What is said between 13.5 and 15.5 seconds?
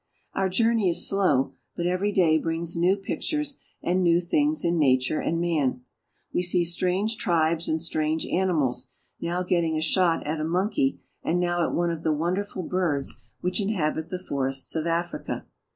inhabit the forests of Africa.